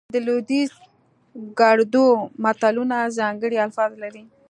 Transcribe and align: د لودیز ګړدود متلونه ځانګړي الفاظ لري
د 0.13 0.15
لودیز 0.27 0.71
ګړدود 1.59 2.17
متلونه 2.43 2.97
ځانګړي 3.19 3.57
الفاظ 3.65 3.91
لري 4.03 4.23